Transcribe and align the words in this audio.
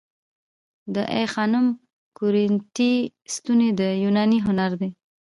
د 0.93 0.95
آی 1.17 1.25
خانم 1.33 1.65
کورینتی 2.17 2.93
ستونې 3.33 3.69
د 3.79 3.81
یوناني 4.03 4.39
هنر 4.45 4.71
دي 4.81 4.89